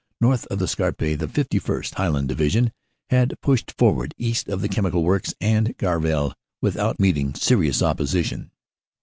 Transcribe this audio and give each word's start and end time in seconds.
"North 0.19 0.47
of 0.47 0.57
the 0.57 0.67
Scarpe 0.67 0.97
the 0.97 1.27
51st. 1.27 1.93
(Highland) 1.93 2.27
Division 2.27 2.71
had 3.11 3.39
pushed 3.39 3.77
forward 3.77 4.15
east 4.17 4.47
of 4.49 4.61
the 4.61 4.67
Chemical 4.67 5.03
Works 5.03 5.31
and 5.39 5.77
Gavrelle 5.77 6.33
without 6.59 6.99
meeting 6.99 7.35
serious 7.35 7.83
opposition." 7.83 8.49